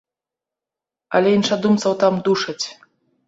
Але 1.19 1.29
іншадумцаў 1.37 1.91
там 2.05 2.13
душаць. 2.31 2.65